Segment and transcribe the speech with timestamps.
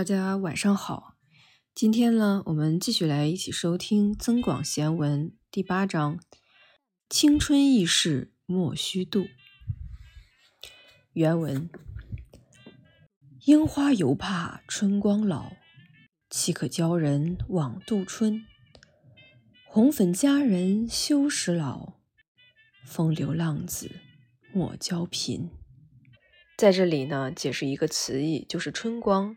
[0.00, 1.18] 大家晚上好。
[1.74, 6.18] 今天呢，我们继续来一起收听《增广贤文》第八章
[7.10, 9.26] ：“青春易逝莫虚度。”
[11.12, 11.68] 原文：
[13.44, 15.52] 樱花犹怕春光老，
[16.30, 18.46] 岂可教人枉度春？
[19.66, 21.98] 红粉佳人休使老，
[22.86, 23.90] 风流浪子
[24.54, 25.50] 莫教贫。
[26.56, 29.36] 在这里呢，解释一个词义，就是春光。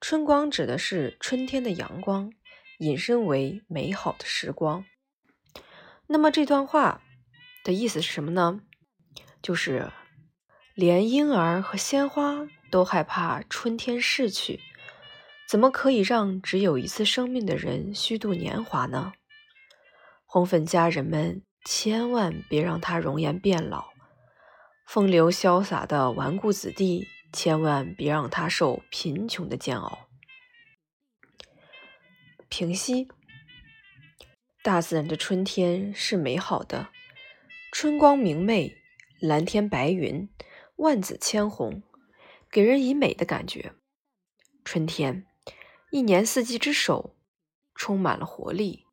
[0.00, 2.32] 春光指的是春天的阳光，
[2.78, 4.84] 引申为美好的时光。
[6.06, 7.02] 那么这段话
[7.64, 8.60] 的意思是什么呢？
[9.42, 9.90] 就是
[10.74, 14.60] 连婴儿和鲜花都害怕春天逝去，
[15.48, 19.12] 怎么可以让只有一次生命的人虚度年华呢？
[20.24, 23.88] 红粉佳人们千万别让他容颜变老，
[24.86, 27.08] 风流潇洒的纨绔子弟。
[27.32, 30.08] 千万别让他受贫穷的煎熬。
[32.48, 33.08] 平息。
[34.60, 36.90] 大自然的春天是美好的，
[37.72, 38.76] 春光明媚，
[39.20, 40.28] 蓝天白云，
[40.76, 41.82] 万紫千红，
[42.50, 43.72] 给人以美的感觉。
[44.64, 45.26] 春天，
[45.90, 47.16] 一年四季之首，
[47.74, 48.84] 充满了活力，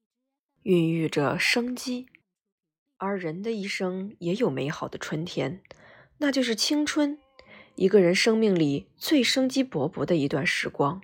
[0.63, 2.07] 孕育着生机。
[2.97, 5.61] 而人的一生也有美好的春天，
[6.19, 7.19] 那就是青春。
[7.75, 11.01] 一个人生命里最生机勃勃的一段时光，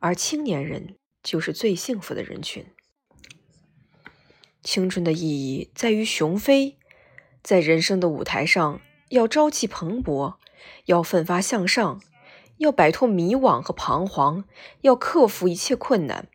[0.00, 2.66] 而青年人就是最幸福的人群。
[4.64, 6.76] 青春的意义在于雄飞，
[7.42, 10.34] 在人生的舞台上要朝气蓬勃，
[10.86, 12.02] 要奋发向上，
[12.58, 14.44] 要摆脱迷惘和彷徨，
[14.80, 16.28] 要克服一切困难，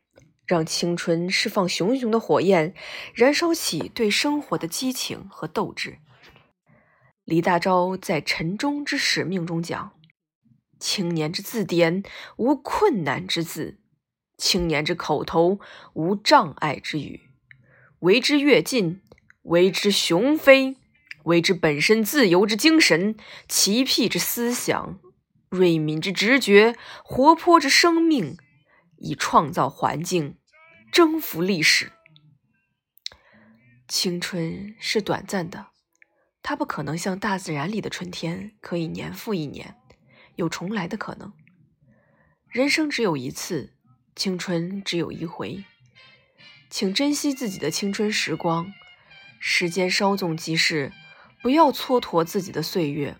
[0.45, 2.73] 让青春释放熊熊的火焰，
[3.13, 5.99] 燃烧起对生活的激情和斗志。
[7.25, 9.93] 李大钊在《晨钟之使命》中讲
[10.79, 12.03] ：“青年之字典，
[12.37, 13.79] 无困难之字；
[14.37, 15.59] 青年之口头，
[15.93, 17.31] 无障碍之语。
[18.01, 19.01] 为之跃进，
[19.41, 20.77] 为之雄飞，
[21.23, 23.15] 为之本身自由之精神，
[23.47, 24.99] 奇僻之思想，
[25.49, 28.37] 锐敏之直觉，活泼之生命，
[28.97, 30.37] 以创造环境，
[30.91, 31.91] 征服历史。
[33.87, 35.69] 青春是短暂的。”
[36.47, 39.77] 它不可能像大自然里的春天，可以年复一年，
[40.35, 41.33] 有重来的可能。
[42.47, 43.73] 人生只有一次，
[44.15, 45.65] 青春只有一回，
[46.69, 48.71] 请珍惜自己的青春时光。
[49.39, 50.93] 时间稍纵即逝，
[51.41, 53.17] 不要蹉跎自己的岁月。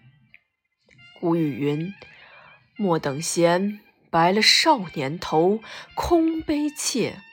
[1.19, 1.95] 古语云
[2.77, 3.79] ：“莫等闲，
[4.11, 5.61] 白了少年头，
[5.95, 7.23] 空悲切。”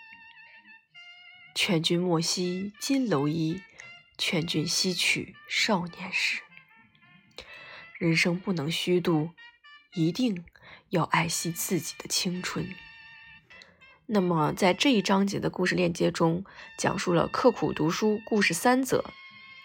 [1.54, 3.60] 劝君莫惜金楼衣。
[4.24, 6.42] 劝君惜取少年时，
[7.98, 9.30] 人生不能虚度，
[9.94, 10.44] 一定
[10.90, 12.72] 要爱惜自己的青春。
[14.06, 16.44] 那么，在这一章节的故事链接中，
[16.78, 19.04] 讲述了刻苦读书故事三则。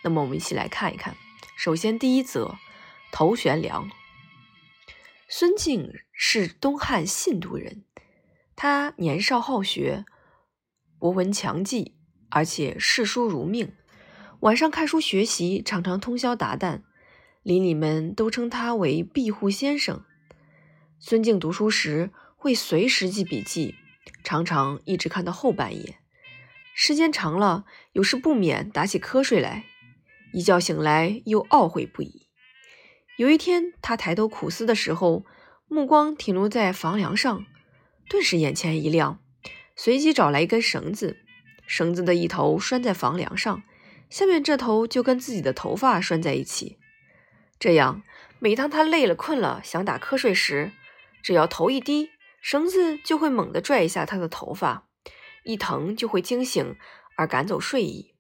[0.03, 1.15] 那么，我们一起来看一看。
[1.55, 2.57] 首先，第一则，
[3.11, 3.87] 头悬梁。
[5.29, 7.85] 孙敬是东汉信都人，
[8.55, 10.03] 他年少好学，
[10.97, 11.95] 博闻强记，
[12.31, 13.75] 而且视书如命。
[14.41, 16.81] 晚上看书学习，常常通宵达旦，
[17.41, 20.03] 邻里们都称他为庇护先生。
[20.99, 23.73] 孙敬读书时会随时记笔记，
[24.23, 25.97] 常常一直看到后半夜。
[26.75, 29.65] 时间长了，有时不免打起瞌睡来，
[30.31, 32.27] 一觉醒来又懊悔不已。
[33.17, 35.25] 有一天，他抬头苦思的时候，
[35.67, 37.43] 目光停留在房梁上，
[38.07, 39.19] 顿时眼前一亮，
[39.75, 41.17] 随即找来一根绳子，
[41.65, 43.63] 绳子的一头拴在房梁上。
[44.09, 46.77] 下面这头就跟自己的头发拴在一起，
[47.59, 48.03] 这样
[48.39, 50.71] 每当他累了、困了，想打瞌睡时，
[51.21, 54.87] 只要头一低，绳子就会猛地拽一下他的头发，
[55.43, 56.75] 一疼就会惊醒
[57.15, 58.13] 而赶走睡意。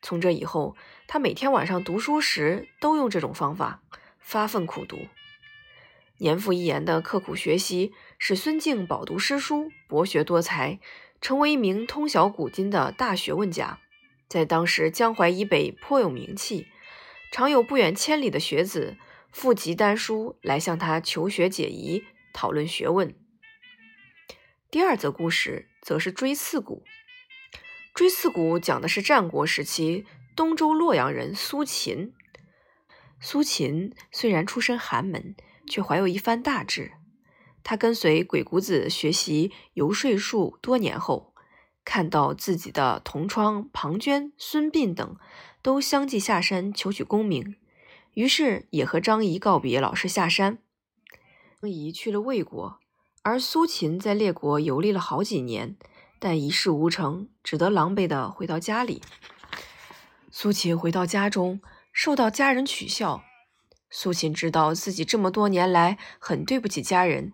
[0.00, 0.76] 从这以后，
[1.06, 3.82] 他每天晚上读书时都用这种方法，
[4.18, 5.06] 发奋苦读。
[6.18, 10.80] 年复一年的刻苦学习，使孙敬饱读诗书，博学多才，
[11.20, 13.78] 成为一名通晓古今的大学问家。
[14.32, 16.66] 在当时江淮以北颇有名气，
[17.30, 18.96] 常有不远千里的学子
[19.30, 22.02] 负笈丹书来向他求学解疑、
[22.32, 23.14] 讨论学问。
[24.70, 26.82] 第二则故事则是锥刺股。
[27.94, 32.14] 锥刺股讲的是战国时期东周洛阳人苏秦。
[33.20, 35.36] 苏秦虽然出身寒门，
[35.68, 36.92] 却怀有一番大志。
[37.62, 41.31] 他跟随鬼谷子学习游说术多年后。
[41.84, 45.16] 看到自己的同窗庞涓、孙膑等
[45.60, 47.56] 都相继下山求取功名，
[48.14, 50.58] 于是也和张仪告别，老师下山。
[51.60, 52.78] 张仪去了魏国，
[53.22, 55.76] 而苏秦在列国游历了好几年，
[56.18, 59.02] 但一事无成，只得狼狈地回到家里。
[60.30, 61.60] 苏秦回到家中，
[61.92, 63.22] 受到家人取笑。
[63.90, 67.32] 苏秦知道自己这么多年来很对不起家人，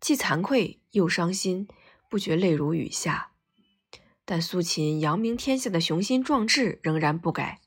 [0.00, 1.68] 既惭愧又伤心，
[2.08, 3.32] 不觉泪如雨下。
[4.30, 7.62] 但苏秦扬名天下的雄心壮志仍然不改，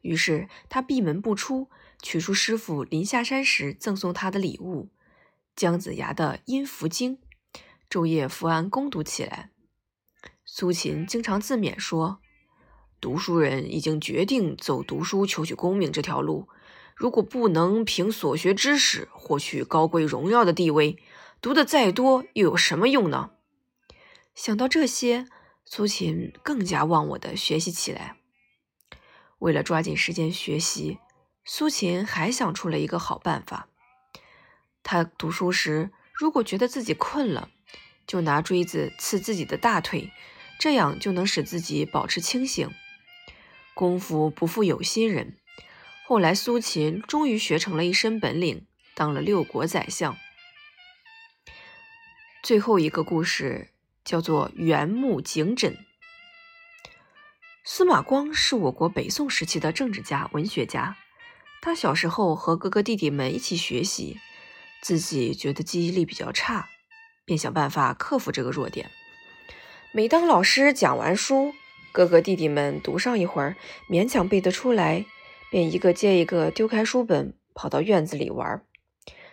[0.00, 1.70] 于是他闭门不出，
[2.02, 4.88] 取出师傅临下山时赠送他的礼物。
[5.54, 7.18] 姜子牙的《阴符经》，
[7.88, 9.50] 昼夜伏案攻读起来。
[10.44, 12.18] 苏秦经常自勉说
[13.00, 16.48] ：“读书人已经决定走读书求取功名这条路，
[16.96, 20.98] 如果不能凭所学知识获取高贵荣耀的地位，
[21.40, 23.30] 读的再多又有什么用呢？”
[24.34, 25.26] 想到这些，
[25.64, 28.16] 苏秦更加忘我的学习起来。
[29.38, 30.98] 为了抓紧时间学习，
[31.44, 33.68] 苏秦还想出了一个好办法。
[34.82, 37.50] 他读书时，如果觉得自己困了，
[38.06, 40.12] 就拿锥子刺自己的大腿，
[40.58, 42.70] 这样就能使自己保持清醒。
[43.74, 45.38] 功夫不负有心人，
[46.04, 50.16] 后来苏秦终于学成了一身本领，当了六国宰相。
[52.42, 53.71] 最后一个故事
[54.04, 55.72] 叫做《缘木警枕》。
[57.64, 60.96] 司马光是我国北宋时期的政治家、文学家，
[61.60, 64.18] 他小时候和哥哥弟弟们一起学习。
[64.82, 66.68] 自己觉得记忆力比较差，
[67.24, 68.90] 便想办法克服这个弱点。
[69.92, 71.54] 每当老师讲完书，
[71.92, 73.54] 哥哥弟弟们读上一会儿，
[73.88, 75.06] 勉强背得出来，
[75.52, 78.64] 便一个接一个丢开书本，跑到院子里玩。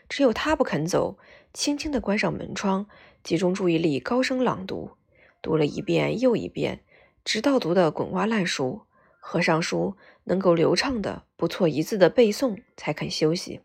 [0.10, 1.18] 只有他不肯走，
[1.54, 2.88] 轻轻地关上门窗，
[3.24, 4.98] 集中注意力，高声朗读，
[5.42, 6.84] 读了一遍又一遍，
[7.24, 8.88] 直到读得滚瓜烂熟，
[9.20, 13.62] 合上书，能够流畅的不错一字的背诵，才肯休息。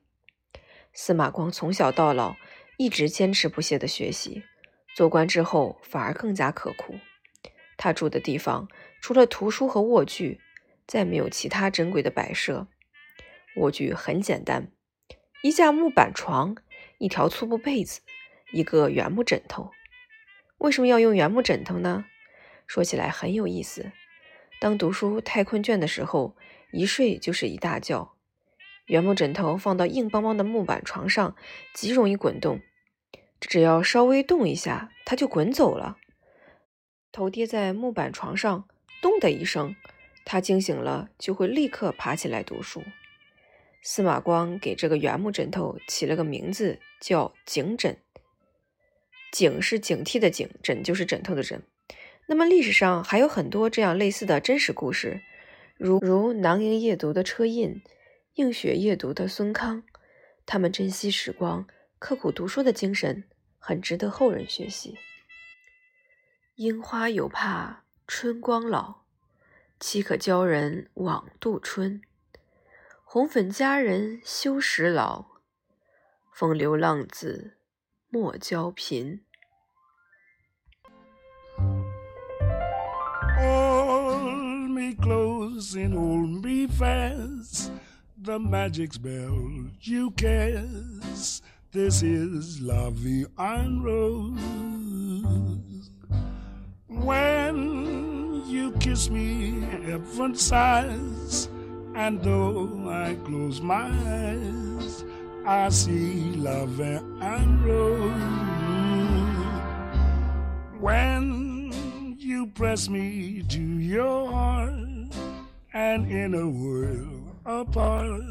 [0.92, 2.36] 司马光从小到老
[2.76, 4.44] 一直坚持不懈的学习，
[4.94, 6.94] 做官之后反而更加刻苦。
[7.76, 8.68] 他住的地方
[9.00, 10.40] 除了图书和卧具，
[10.86, 12.68] 再没有其他珍贵的摆设。
[13.56, 14.70] 卧具很简单，
[15.44, 16.56] 一架木板床，
[16.96, 18.00] 一条粗布被子，
[18.50, 19.72] 一个原木枕头。
[20.56, 22.06] 为什么要用原木枕头呢？
[22.66, 23.92] 说起来很有意思。
[24.58, 26.34] 当读书太困倦的时候，
[26.72, 28.14] 一睡就是一大觉。
[28.86, 31.36] 原木枕头放到硬邦邦的木板床上，
[31.74, 32.62] 极容易滚动。
[33.38, 35.98] 只要稍微动一下，它就滚走了。
[37.12, 38.66] 头跌在木板床上，
[39.02, 39.76] 咚的一声，
[40.24, 42.82] 他惊醒了，就会立刻爬起来读书。
[43.86, 47.98] 司马光给这个原木枕头起了个名字，叫警枕。
[49.30, 51.62] 警是警惕的警，枕就是枕头的枕。
[52.26, 55.20] 那么历史上还有很多这样类似的真实故事，
[55.76, 57.82] 如如囊萤夜读的车胤。
[58.36, 59.84] 映雪夜读的孙康，
[60.46, 61.68] 他们珍惜时光、
[62.00, 63.24] 刻苦读书的精神，
[63.58, 64.96] 很值得后人学习。
[66.56, 69.02] 樱花有怕春光老，
[69.78, 72.00] 岂可教人枉度春？
[73.14, 75.26] 红粉佳人休时老，
[76.32, 77.58] 风流浪子
[78.08, 79.20] 莫教贫。
[88.20, 91.44] the magic spell you cast.
[91.70, 94.40] This is La Vie en Rose.
[96.88, 101.48] When you kiss me, heaven sighs,
[101.94, 105.04] and though I close my eyes,
[105.46, 106.64] I see La
[107.20, 108.12] and Rose.
[110.80, 114.94] When you press me to your heart,
[115.74, 118.22] and in a world apart,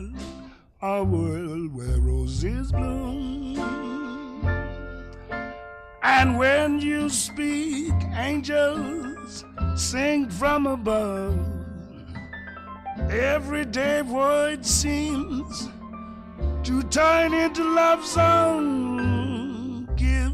[0.81, 3.57] a world where roses bloom.
[6.01, 9.43] And when you speak, angels
[9.75, 11.62] sing from above.
[13.09, 15.69] Everyday void seems
[16.63, 19.87] to turn into love song.
[19.95, 20.33] Give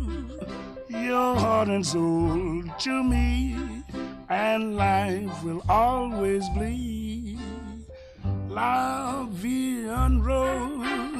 [0.89, 3.55] your heart and soul to me,
[4.29, 7.39] and life will always bleed
[8.49, 11.18] la vie en rose.